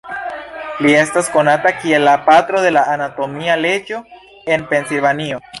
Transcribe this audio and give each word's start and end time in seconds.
Li 0.85 0.95
estas 1.01 1.29
konata 1.35 1.73
kiel 1.83 2.07
la 2.09 2.15
"Patro 2.31 2.63
de 2.65 2.73
la 2.79 2.85
Anatomia 2.97 3.61
Leĝo" 3.67 4.03
en 4.57 4.69
Pensilvanio. 4.73 5.45